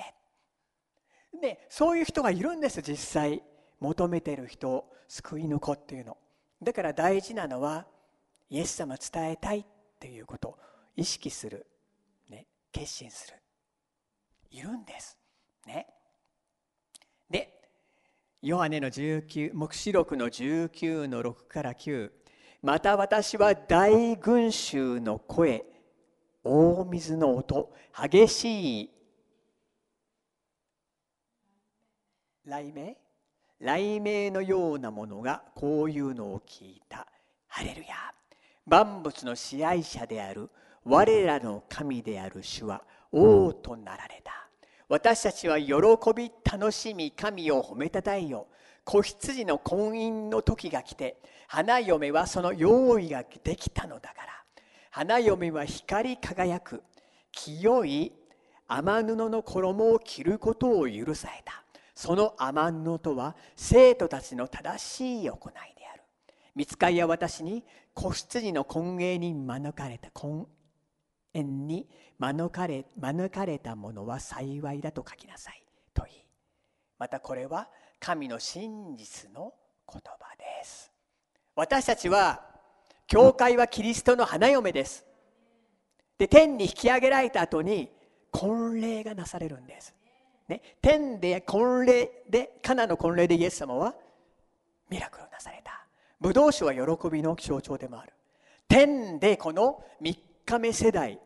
[1.41, 3.41] でそういう人がいるんです実際。
[3.79, 6.17] 求めてる人救いの子っていうの。
[6.61, 7.87] だから大事なのは
[8.51, 9.65] イエス様伝えたいっ
[9.99, 10.49] ていうこと。
[10.49, 10.57] を
[10.95, 11.65] 意識する、
[12.29, 13.37] ね、決心する。
[14.51, 15.17] いるんです。
[15.65, 15.87] ね。
[17.29, 17.61] で、
[18.41, 22.11] ヨハネの19、黙示録の19の6から9。
[22.61, 25.65] また私は大群衆の声、
[26.43, 28.89] 大水の音、激しい
[32.45, 32.95] 雷鳴
[33.59, 37.07] 雷鳴のようなものがこういうのを聞いた。
[37.47, 38.13] ハレルヤ。
[38.65, 40.49] 万物の支配者である
[40.83, 44.47] 我らの神である主は王となられた。
[44.89, 45.73] 私たちは喜
[46.15, 48.47] び楽しみ神を褒めたたえよ
[48.85, 51.17] 子羊の婚姻の時が来て
[51.47, 54.37] 花嫁はその用意ができたのだから。
[54.91, 56.81] 花嫁は光り輝く
[57.31, 58.13] 清い
[58.67, 61.63] 雨布の衣を着ることを許された。
[61.93, 66.03] その雨布とは生徒たちの正しい行いである。
[66.55, 70.09] 見つかりは私に子羊の婚礼に免れた。
[70.11, 70.47] 婚
[71.33, 71.87] 縁に
[72.19, 75.63] 免れ免れたものは幸いだと書きなさい。
[75.93, 76.25] と言い
[76.97, 79.53] またこれは神の真実の
[79.91, 80.91] 言葉です。
[81.55, 82.43] 私たちは
[83.07, 85.05] 教会はキリストの花嫁です。
[86.17, 87.89] で天に引き上げられた後に
[88.31, 89.93] 婚礼がなされるんです、
[90.47, 93.95] ね、天で婚礼でカナの婚礼でイエス様は
[94.89, 95.85] ミラクルなされた。
[96.19, 98.13] ブドウ酒は喜びの象徴でもある。
[98.67, 101.19] 天でこの3日目世代。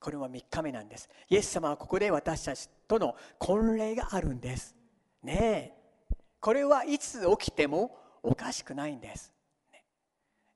[0.00, 1.08] これは3日目なんです。
[1.28, 4.76] イエス様はここで私たちとの婚礼があるんです。
[5.22, 5.84] ねえ。
[6.40, 9.32] これはいつ起きてもおかしくないんです、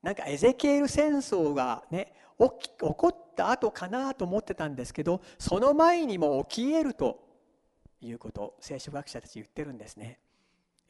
[0.02, 2.46] なんかエゼキエル戦争がね起
[2.78, 7.18] こった後かなと思ってたんですけどその前にも起きえると
[8.02, 10.18] いうこと聖書学者たち言ってるんですね。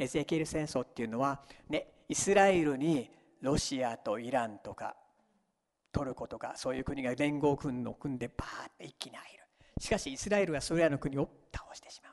[0.01, 3.09] エゼキエル戦争っていうのはねイスラエルに
[3.41, 4.97] ロシアとイランとか
[5.93, 9.45] トルコとかそういう国が連合軍を組んでバーッて一気に入る。
[9.81, 12.13] しかしイスラエルはそれらの国を倒してしまう。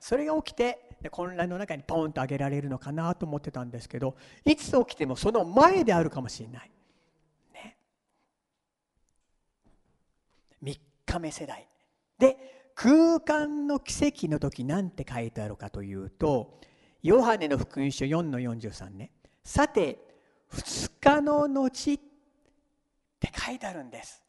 [0.00, 6.70] それが起きて混乱の中にポンと上げられるのかなと思ってたんですけどいつ起きてもその前であるかもしれない、
[7.54, 7.76] ね、
[10.62, 11.68] 3日目世代。
[12.18, 16.58] で空間の奇跡の時何て書いてあるかというと
[17.02, 19.12] ヨハネの福音書4の43ね。
[19.44, 19.98] さて
[20.52, 22.11] 2日の後って
[23.28, 24.22] って書いてあるんです。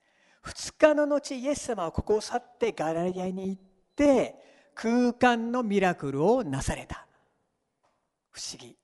[0.43, 3.61] 2日の後イエス様はここを去ってガラリアに行っ
[3.95, 4.35] て
[4.75, 7.07] 空間のミラクルをなされた。
[8.31, 8.75] 不思議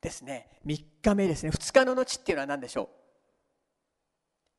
[0.00, 0.60] ですね。
[0.66, 1.50] 3日目ですね。
[1.50, 2.90] 2日の後っていうのは何でしょ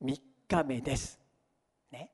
[0.02, 1.20] う？3日目です。
[1.92, 2.12] ね。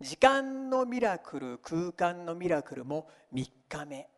[0.00, 4.08] 時間のミラクル空間のミラクルも3日目。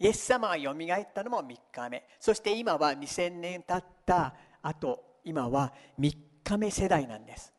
[0.00, 2.04] イエス様がよみがえったのも3日目。
[2.18, 4.34] そして今は2000年経った。
[4.62, 7.52] 後今は3日目世代なんです、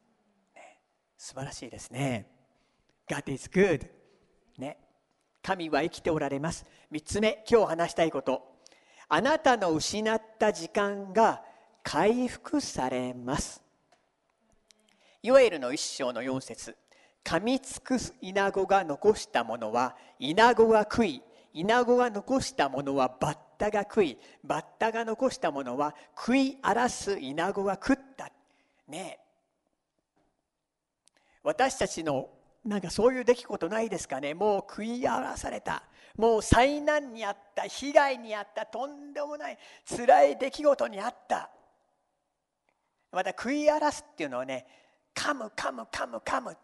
[0.55, 0.79] ね、
[1.17, 2.27] 素晴らしいですね。
[3.07, 3.87] God is good
[4.57, 4.77] ね。
[5.41, 6.65] 神は生きておられます。
[6.91, 8.41] 3つ目今日話したいこと。
[9.09, 11.43] あなたの失った時間が
[11.83, 13.61] 回復されます。
[15.21, 16.77] ヨエルの一章の4節。
[17.23, 21.21] 噛みつくイナゴが残したものはイナゴが食い
[21.53, 28.29] イナゴが残したものはバッタが食いバッタが残したものは食い荒らすイナゴが食った
[28.93, 29.19] ね。
[31.43, 32.29] 私たちの
[32.63, 34.33] なんかそういう出来事ないですかね？
[34.33, 35.83] もう食い荒らされた。
[36.15, 41.49] もう災難にあった被害にあったとんでもない辛い出来事にあった。
[43.11, 44.65] また食い荒らすっていうのはね
[45.13, 46.57] 噛む噛む噛む噛む。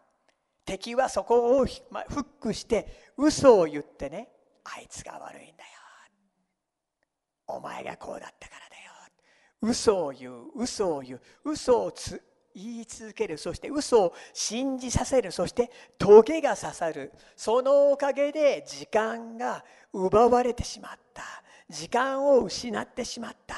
[0.64, 4.28] 敵はそこをフックして嘘を言ってね
[4.64, 5.70] あいつが悪いんだよ。
[7.48, 8.69] お前がこうだったから
[9.62, 12.22] 嘘を言う嘘を言う嘘をつ
[12.54, 21.22] 言い続けるそして嘘を信じさせるそしてトゲが刺さるそのおかげで時間が奪われてしまった
[21.68, 23.54] 時間を失ってしまった。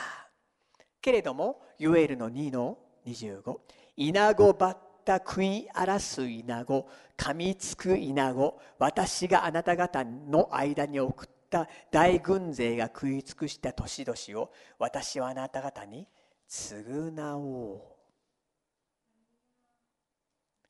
[1.01, 3.57] けれどもユエルの2の25
[3.97, 6.87] イナゴバッタ食い荒らすイナゴ
[7.17, 11.42] 噛みつくイナゴ私があなた方の間に送った。
[11.91, 16.07] 大軍勢が食い尽くした年々を私はあなた方に
[16.49, 17.93] 償おう。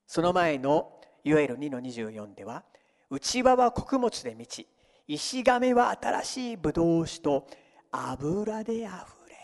[0.06, 2.64] その前のいわゆる2の24では
[3.08, 4.68] 内輪は穀物で満ち
[5.06, 7.46] 石亀は新しいブドウ酒と
[7.90, 9.40] 油であふれる。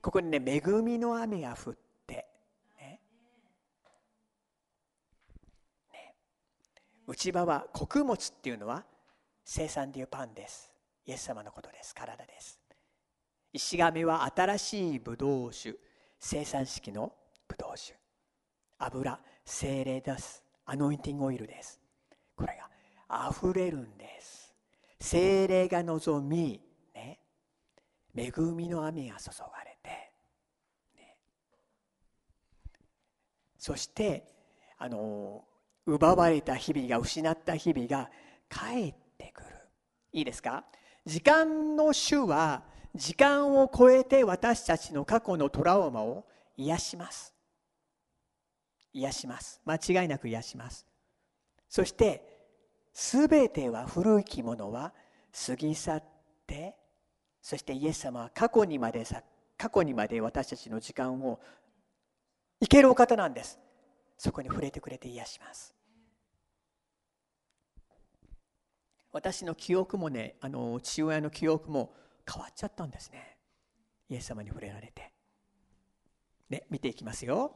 [0.00, 1.74] ここにね恵みの雨が降っ
[2.06, 2.26] て
[2.78, 3.00] ね。
[5.92, 6.14] ね。
[7.06, 8.84] 内場は穀物っていうのは
[9.50, 10.70] 生産でいうパンです。
[11.06, 11.94] イエス様のことです。
[11.94, 12.60] 体です。
[13.50, 15.74] 石亀は新しいブドウ酒。
[16.20, 17.14] 生産式の
[17.48, 17.98] ブドウ酒。
[18.76, 20.44] 油精霊です。
[20.66, 21.80] アノインティングオイルです。
[22.36, 24.54] これが溢れるんです。
[25.00, 26.60] 精霊が望み、
[26.94, 27.18] ね、
[28.14, 30.12] 恵みの雨が注がれて、
[30.94, 31.16] ね、
[33.56, 34.26] そして
[34.76, 35.42] あの
[35.86, 38.10] 奪われた日々が失った日々が
[38.50, 39.07] 帰って
[40.12, 40.64] いいですか？
[41.04, 42.62] 時間の主は
[42.94, 46.24] 時間を超えて私たちの過去のトラウマを
[46.56, 47.34] 癒します。
[48.92, 49.60] 癒します。
[49.64, 50.86] 間違いなく癒します。
[51.68, 52.22] そして
[52.94, 54.92] 全ては古きものは
[55.46, 56.02] 過ぎ去っ
[56.46, 56.74] て
[57.40, 59.22] そしてイエス様は過去にまでさ
[59.56, 61.38] 過去にまで私たちの時間を
[62.60, 63.58] いけるお方なんです。
[64.16, 65.74] そこに触れてくれて癒します。
[69.12, 71.94] 私の記憶もねあの父親の記憶も
[72.30, 73.36] 変わっちゃったんですね。
[74.10, 75.12] イエス様に触れられて。
[76.50, 77.52] ね見ていきますよ。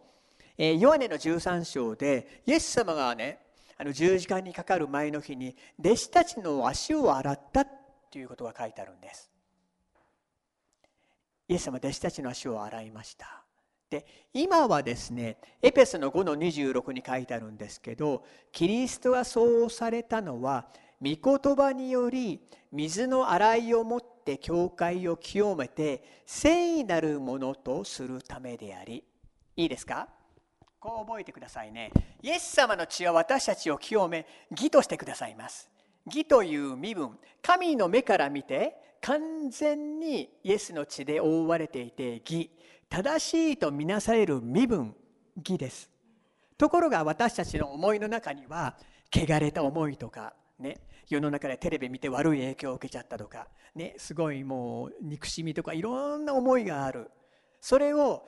[0.58, 3.38] えー、ヨハネの13章でイエス様がね
[3.78, 9.30] あの十字架にかかる前の日に弟子たちの足を洗ったということが書いてあるんです。
[11.48, 13.44] イエス様弟子たちの足を洗いました。
[13.90, 20.66] で今はですねエペソの5の26に書いてあるんですけどキリストがそうされたのは
[21.04, 29.02] 御言葉により水の洗いをもって教会を清めて聖なるものとするためであり
[29.56, 30.08] いいですか？
[30.78, 31.90] こう覚えてくださいね。
[32.22, 35.68] イエス様の血は私たちを清め、義としてくださいます。
[36.06, 42.50] 義という身分、神の目から見て、完全にイエスの血で覆われていて義、
[42.88, 44.94] 正しいとみなされる身分、
[45.36, 45.90] 義です。
[46.56, 48.76] ところが私たちの思いの中には、
[49.12, 50.78] 汚れた思いとか、ね、
[51.14, 57.10] 世の中でテレビ見て悪い影響を受けちゃったとか、ね、すごいもう憎しみとかいろんな思いがある。
[57.60, 58.26] それを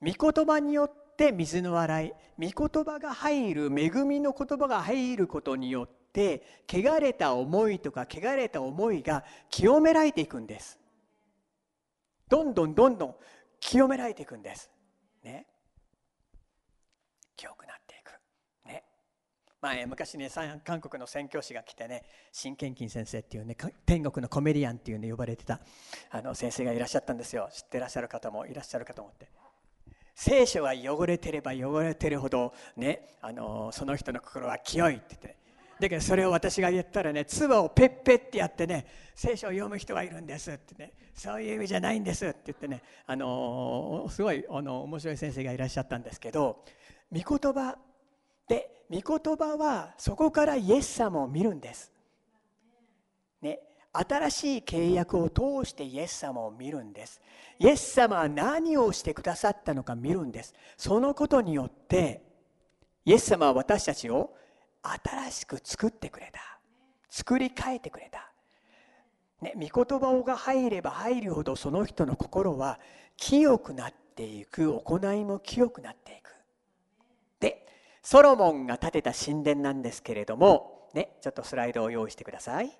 [0.00, 10.78] 御言葉によって水の洗い御言葉が入る恵みの言葉が入ることによって汚れた思いとか汚れた思いが清められていくんです。
[12.28, 13.14] どんどんどんどん
[13.60, 14.70] 清められていくんです。
[15.22, 15.46] ね
[17.36, 18.20] 清くなっていく
[19.66, 20.30] 前昔ね
[20.64, 25.60] 韓国の宣教師が来てね新賢金先生っていうね天国のコメディアンっていうね呼ばれてた
[26.10, 27.48] あの先生がいらっしゃったんですよ。
[27.52, 29.28] 知ってらっしゃる方もいらっしゃるかと思って。
[30.14, 35.36] 聖書は汚れてれば汚れてるほどねあのその人の心は清いって言って、ね、
[35.78, 40.92] だけどそれを私が言ったらね唾をペッペってやってね聖書を読む人がいるんですってね。
[41.12, 46.62] そういう意味じゃないんですって言ってねあのすごいあの面白い先生がいらっしゃったんですけど
[47.10, 47.76] 御言葉
[48.48, 51.92] で御言葉はそこからイエス様を見るんです。
[53.42, 53.60] ね、
[53.92, 57.20] 新しい契約を通してイエス様を見るんです。
[57.58, 60.54] イエス様は何をしてくださったのか見るんです。
[60.76, 62.22] そのことによって
[63.04, 64.34] イエス様は私たちを
[64.82, 66.40] 新しく作ってくれた。
[67.08, 68.30] 作り変えてくれた。
[69.40, 72.78] ね、御言葉が入れば入るほどその人の心は
[73.16, 76.35] 清くなっていく行いも清くなっていく
[78.06, 82.70] ソロモンが建てた神殿なんですけれども、ね、ちょっとスライドを用意してください。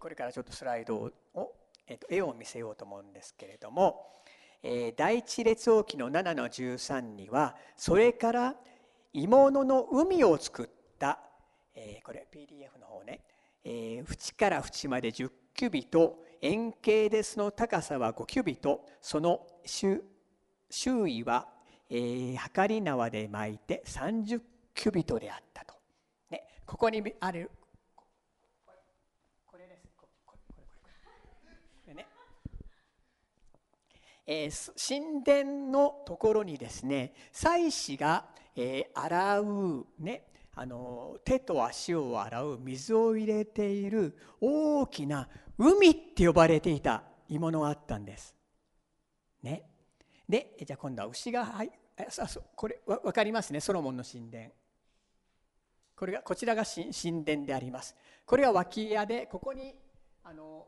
[0.00, 1.12] これからちょっとスライドを、
[1.86, 4.04] えっと、絵を見せようと思うんですけれども、
[4.64, 8.56] えー、第一列王記の7の13にはそれから
[9.12, 10.68] 鋳物の海を作っ
[10.98, 11.20] た、
[11.76, 13.20] えー、これ PDF の方ね、
[13.62, 18.84] えー、縁から縁まで10キュビト円形でその高さは5キュビト。
[19.00, 20.02] その周
[21.08, 21.48] 囲は、
[21.88, 24.40] えー、測り縄で巻いて30
[24.74, 25.74] キュビトであったと、
[26.30, 27.50] ね、ここにある
[29.46, 29.88] これです。
[29.96, 30.64] これこれ
[31.46, 31.52] こ
[31.86, 31.94] れ。
[31.94, 32.06] ね。
[34.26, 38.26] えー、神殿のところにですね祭司が、
[38.56, 45.28] えー、洗うねあの手と足を洗う水を入れている大きな
[45.62, 48.34] 海って呼ばれていた鋳物があったんです。
[49.42, 49.62] ね、
[50.28, 54.50] でじゃあ今度は牛がはいあそうこれわ分かりますねソロモンの神殿。
[55.94, 57.94] これがこちらが神殿であります。
[58.26, 59.74] これは脇屋でここに
[60.24, 60.66] あの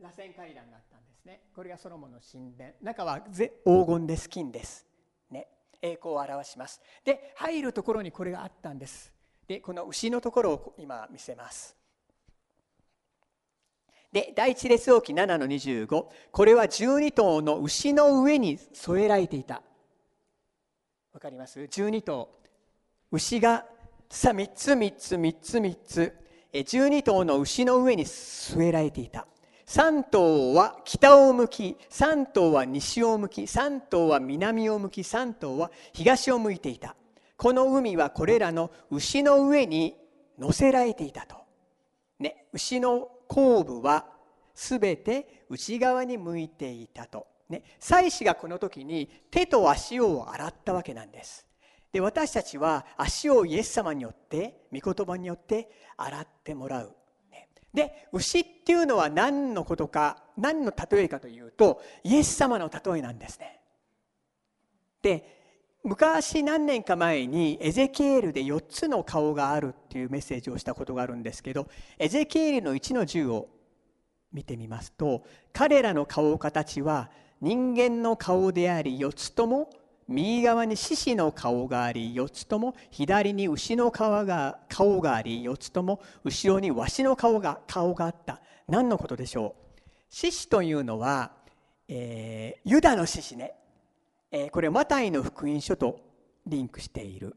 [0.00, 1.40] 螺旋階段があったんですね。
[1.54, 2.70] これがソロモンの神殿。
[2.82, 4.86] 中は黄金でスキンです。
[5.30, 5.48] ね、
[5.82, 6.80] 栄光を表します。
[7.04, 9.12] で入るところにこれがあったんです。
[9.46, 11.75] でこの牛のところを今見せます。
[14.12, 19.62] で第一列王記7の25これは12頭の牛の上に添えられていた。
[21.12, 22.30] わかります？12頭
[23.10, 23.64] 牛が
[24.08, 26.16] さ3つ3つ3つ3つ。
[26.52, 29.26] 12頭の牛の上に据えられていた。
[29.66, 31.76] 3頭は北を向き。
[31.90, 33.42] 3頭は西を向き。
[33.42, 35.00] 3頭は南を向き。
[35.02, 36.96] 3頭は東を向いていた。
[37.36, 39.96] この海はこれらの牛の上に
[40.38, 41.36] 乗せられていたと。
[42.18, 44.06] ね、牛の後部は
[44.54, 47.26] すべて内側に向いていたと。
[47.48, 51.46] ね、祭司がこの時に手と足を洗ったわけなんです。
[51.92, 56.94] で私たちは足をイエス様によって御言葉によって洗ってもらう。
[57.30, 63.60] ねで牛っていうのは何のことか何の例えかというとイエス様の例えなんですね。
[65.02, 65.35] で
[65.86, 73.48] 昔何年か前にエゼキエールで4つの顔があるっていうメッセージをしたことがあるんですけどエゼキエールの1の10を
[74.32, 75.22] 見てみますと
[75.52, 77.08] 彼らの顔形は
[77.40, 79.70] 人間の顔であり4つとも
[80.08, 88.40] 右側に獅子の顔があり4つとも左に牛の顔が顔があり4つとも後ろにワシの顔が顔があった。
[88.68, 89.74] 何のことでしょう？
[90.08, 91.32] 獅子というのは、
[91.88, 93.54] えー、ユダの獅子ね。
[94.50, 96.00] これマタイの福音書と
[96.46, 97.36] リンクしている。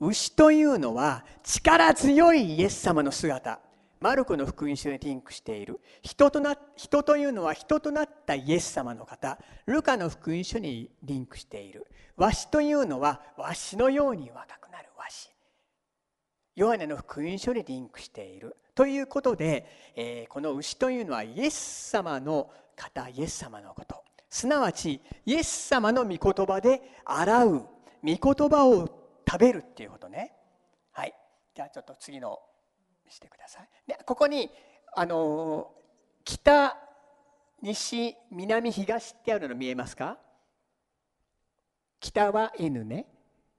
[0.00, 3.60] 牛というのは力強いイエス様の姿。
[4.00, 5.78] マルコの福音書にリンクしている。
[6.00, 9.38] 人とな人というのは人となったイエス様の方。
[9.66, 11.86] ルカの福音書にリンクしている。
[12.16, 14.88] わしというのはわしのように若くなる。
[14.96, 15.30] わし。
[16.56, 18.56] ヨハネの福音書にリンクしている。
[18.74, 24.02] ということで、えー、この牛というのはイエス様の方イエス様のこと。
[24.30, 27.66] すなわちイエス様の御言葉で洗う御
[28.02, 28.88] 言葉を
[29.28, 30.32] 食べるっていうことね。
[30.92, 31.14] はい。
[31.54, 32.38] じゃあちょっと次の
[33.04, 33.68] 見せてください。
[33.86, 34.50] でここに
[34.94, 35.72] あの
[36.24, 36.76] 北
[37.60, 40.16] 西南東ってあるの見えますか？
[41.98, 43.06] 北は N ね。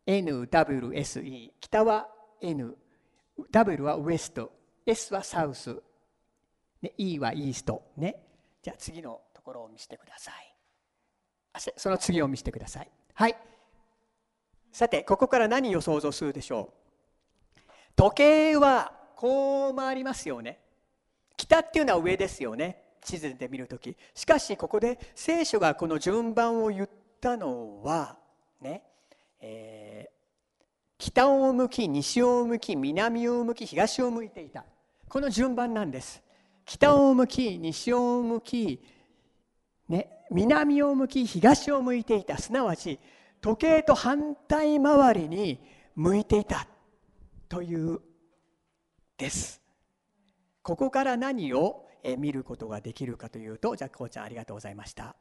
[0.08, 2.08] NWSE 北は
[2.42, 2.76] N
[3.52, 4.52] W はウエスト。
[4.86, 5.80] S はサウス、
[6.82, 8.16] ね、E はイーストね。
[8.64, 10.51] じゃあ次のところを見せてください。
[11.58, 12.89] その次を見せてください。
[13.14, 13.38] はい。
[14.72, 16.70] さてここから何を想像するでしょ
[17.58, 17.62] う？
[17.95, 20.60] 時計はこう回りますよね。
[21.36, 22.84] 北っていうのは上ですよね。
[23.04, 23.97] 地図で見るとき。
[24.14, 26.89] しかしここで聖書がこの順番を言っ
[27.20, 28.18] たのは
[28.62, 28.84] ね、
[29.41, 30.64] えー、
[30.97, 34.64] 北を向き西を向き南を向き東を向いていた。
[35.10, 36.24] この順番なんです。
[36.66, 38.82] 北を向き西を向き、
[39.89, 43.00] ね、南を向き東を向いていたすなわち
[43.42, 45.60] 時計と反対回りに
[45.96, 46.68] 向いていた
[47.50, 48.00] という
[49.18, 49.62] です。
[50.64, 51.86] ここから何を
[52.18, 55.16] 見ることができるかというとじゃあこうちゃんありがとうございました。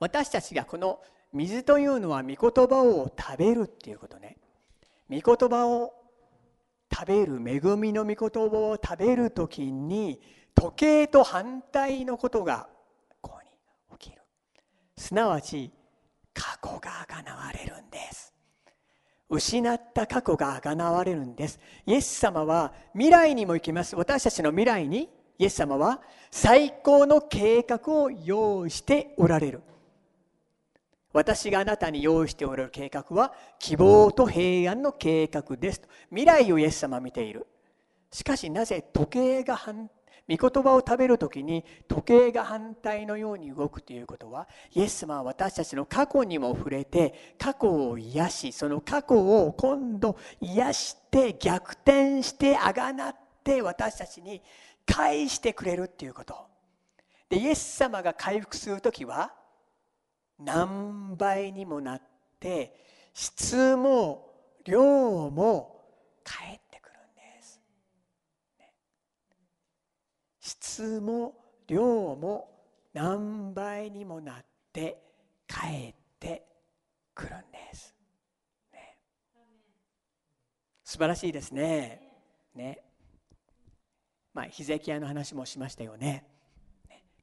[0.00, 1.00] 私たちがこの
[1.32, 2.36] 水というのは御言
[2.66, 4.36] 葉を食べるっていうことね。
[5.08, 5.92] 御言葉を
[6.92, 10.20] 食べる恵みの御言葉を食べる時に
[10.54, 12.68] 時計と反対のことが
[14.96, 15.70] すなわち
[16.32, 18.34] 過去があがなわれるんです。
[19.28, 21.58] 失った過去があがなわれるんです。
[21.86, 23.96] イエス様は未来にも行きます。
[23.96, 29.62] 私たちの未来にイエス様は最高の計画を用意しておられる。
[31.12, 35.88] 私があなたに用意しておられる計画は希望と平安の計画ですと。
[36.10, 37.46] 未来をイエス様は見ている。
[38.10, 39.90] しかしなぜ時計が反
[40.28, 54.40] 御言葉を食べる時に時計が反対のように動くということはイエス様は私たちの過去にも触れて過去を癒しその過去を今度癒して逆転してあがなって私たちに
[54.86, 56.46] 返してくれるっていうこと。
[57.28, 59.32] でイエス様が回復する時は
[60.38, 62.02] 何倍にもなっ
[62.40, 62.74] て
[63.12, 64.30] 質も
[64.64, 65.80] 量も
[66.22, 67.60] 返ってくるんです、
[70.44, 71.34] 質も
[71.66, 71.82] 量
[72.16, 72.50] も
[72.92, 75.02] 何倍にもなって
[75.48, 76.44] 返って
[77.14, 77.94] くるんです、
[78.70, 78.98] ね、
[80.84, 82.02] 素晴らしいですね。
[82.54, 82.82] ね。
[84.34, 86.26] まあヒゼキヤの話もしましたよね。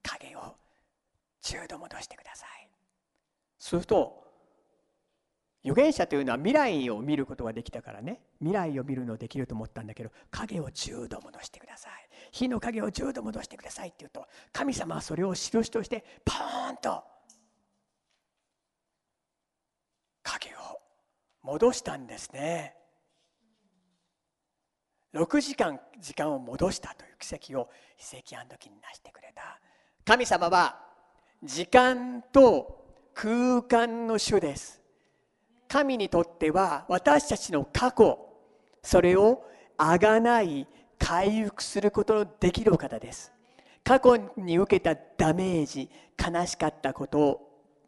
[0.01, 0.55] 影を
[1.43, 2.69] 10度戻してください。
[3.59, 4.19] すると
[5.63, 8.19] 預言者というのは未来を見ることができたからね。
[8.39, 12.10] 未来を見るのできると思ったんだけど影を10度戻してください。
[12.31, 17.03] 火の影を10度戻してくださいって言うと神様はそれを印としてポーンと
[20.23, 20.79] 影を
[21.43, 22.75] 戻したんですね。
[25.13, 27.69] 6時間時間を戻したという奇跡を
[27.99, 29.59] 遺跡あの時に成してくれた。
[30.05, 30.79] 神様は
[31.43, 34.81] 時間と空間の主です。
[35.67, 38.19] 神にとっては私たちの過去
[38.83, 39.43] それを
[39.77, 40.67] あがない
[41.01, 43.33] 回復することのできるお方です。
[43.83, 47.41] 過去に受けたダメージ悲しかったこと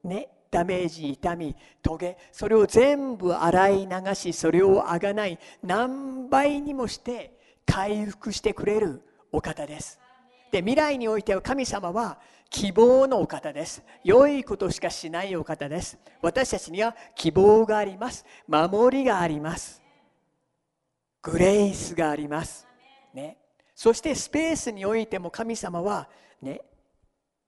[0.03, 9.01] ねダメージ痛みトゲそれを全部洗い流しそれをあがない何倍にもして回復してくれる
[9.31, 9.99] お方です。
[10.51, 12.17] で未来においては神様は
[12.49, 13.83] 希望のお方です。
[14.03, 15.97] 良いことしかしないお方です。
[16.21, 18.25] 私たちには希望があります。
[18.47, 19.81] 守りがあります。
[21.21, 22.72] グレイスがあります。
[23.13, 23.37] ね。
[23.75, 26.09] そしてスペースにおいても神様は
[26.41, 26.61] ね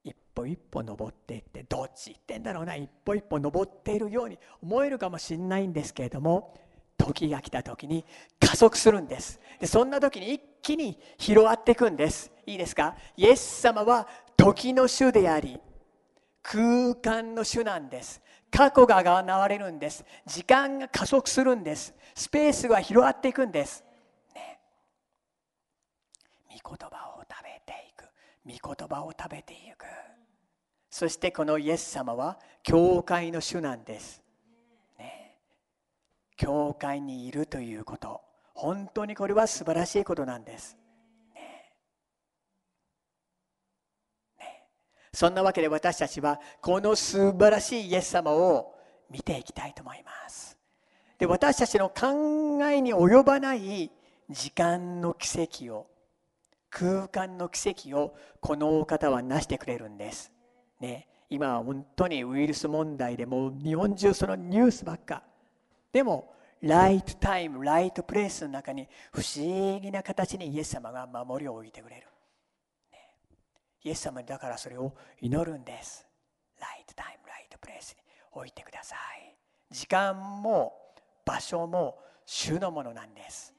[0.03, 6.53] 一歩一歩登っていってどっち行ってんだろうな一歩一歩登っているように思えるかもしれないんですけれども
[6.97, 8.05] 時が来た時に
[8.39, 9.39] 加速するんです。
[9.59, 12.32] でそんな時に一気に広がっていくんです。
[12.45, 12.95] いいですか？
[13.18, 15.59] イエス様は時の主であり
[16.41, 18.22] 空間の主なんです。
[18.51, 20.05] 過去が現れるんです。
[20.26, 21.93] 時間が加速するんです。
[22.13, 23.84] スペースが広がっていくんです、
[26.64, 28.06] 御言葉を食べていく。
[28.45, 29.86] 御言葉を食べていく。
[30.89, 34.24] そしてこのイエス様は教会の主なんです、
[34.97, 35.38] ね、
[36.38, 38.22] 教会にいるということ。
[38.53, 40.78] 本当にこれは素晴らしいことなんです。
[41.34, 41.74] ね。
[45.14, 48.74] そんなわけで私たちはこの素晴らしいイエス様を
[49.10, 50.58] 見ていきたいと思います。
[51.18, 53.91] で私たちの考えに及ばない
[54.30, 55.88] 時間の奇跡を
[56.78, 60.30] 空間の奇跡をこのお方は成してくれるんです、
[60.82, 65.23] ね、今は本当にウイルス問題でもう日本中そのニュースばっか。
[65.93, 72.07] でもライトタイムライトプレイスの中に不思議な形にイエス様が守りを置いてくれる。
[73.86, 76.05] イエス様にだからそれを祈るんです。
[76.59, 77.97] ライトタイムライトプレイスに
[78.34, 79.38] 置いてください。
[79.71, 80.73] 時間も
[81.23, 83.53] 場所も主のものなんです、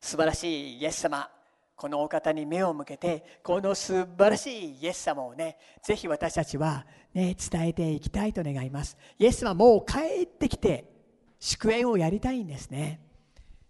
[0.00, 1.30] 素晴らしいイエス様。
[1.78, 6.84] このお方に目を向けてこの素晴らしいイエス様をねぜひ私たちは、
[7.14, 8.96] ね、伝えていきたいと願います。
[9.16, 10.90] イエス様もう帰ってきて
[11.38, 13.00] 祝宴をやりたいんですね。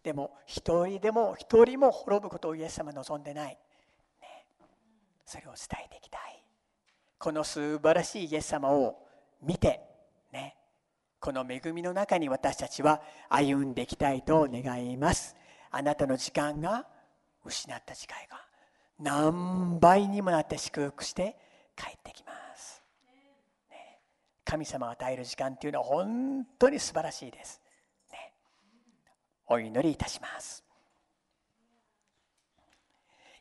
[0.03, 3.59] でも一人でも一人も滅ぶことをイエス様望んでない、
[4.23, 4.47] ね、
[5.27, 6.43] それを伝えていきたい。
[7.19, 9.07] この素晴らしいイエス様を
[9.43, 9.83] 見て
[10.33, 10.57] ね。
[11.21, 15.37] この恵みの中に私たちは歩んでいきたいと願います。
[15.71, 16.87] あなたの時間が
[17.45, 18.45] 失った時間が
[18.99, 21.37] 何倍にもなって祝福して
[21.77, 22.83] 帰ってきます、
[23.71, 24.01] ね、
[24.45, 27.61] 神様が与える時間というのは本当に素晴らしいです、
[28.11, 28.33] ね、
[29.47, 30.65] お祈りいたします。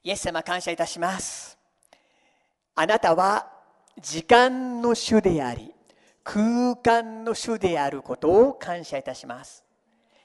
[0.03, 1.57] イエス様感謝いたします。
[2.75, 3.51] あなたは
[3.99, 5.73] 時間の主であり
[6.23, 9.65] 空間の主であることを感謝いたします。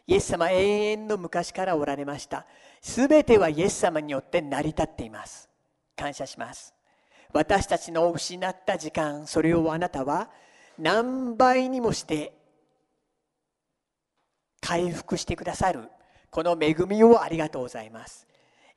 [0.07, 2.47] イエス様永遠の昔からおられました。
[2.81, 5.49] すべてはイエス様によって成り立っています。
[5.97, 6.75] 感謝します。
[7.33, 10.29] 私たちの失った時間それをあなたは
[10.79, 12.35] 何倍にもして
[14.61, 15.89] 回復してくださる。
[16.31, 18.27] この恵みをありがとうございます。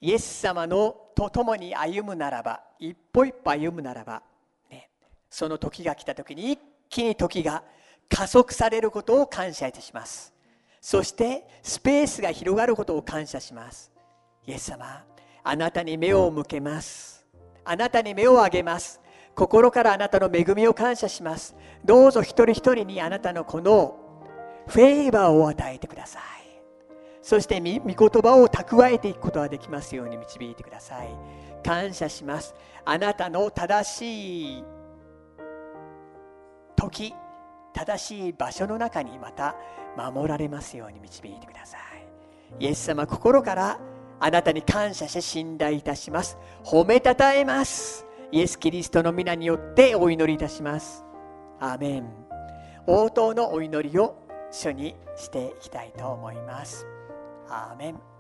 [0.02, 4.22] イエス様のと共に歩むならば一歩一歩歩むならば、
[4.70, 4.90] ね、
[5.30, 6.60] その時が来た時に一
[6.90, 7.64] 気に時が
[8.10, 10.35] 加速されることを感謝いたします。
[10.86, 13.92] そしてスペースが広がることを感謝します。
[14.46, 15.04] イエス様
[15.44, 17.26] あなたに目を向けます。
[17.64, 19.02] あなたに目を上げます。
[19.34, 21.56] 心からあなたの恵みを感謝します。
[21.84, 23.98] どうぞ一人一人にあなたのこの
[24.68, 26.22] フェーバーを与えてください。
[27.24, 31.08] そして御言葉を蓄えていくことができますように導いてください。
[31.64, 32.54] 感謝します。
[32.86, 34.64] あなたの正しい
[36.76, 37.16] 時
[37.74, 39.56] 正しい場所の中にまた
[39.96, 42.64] 守られますように導いてください。
[42.64, 43.80] イエス様心から
[44.20, 46.38] あなたに感謝して信頼いたします。
[46.64, 48.06] 褒めたたえます。
[48.32, 51.06] イエス・キリストの皆によってお祈りいたします。
[51.60, 52.10] アーメン。
[52.88, 54.16] 応答のお祈りを
[54.52, 56.86] 主にしていきたいと思います。
[57.50, 58.15] アーメン。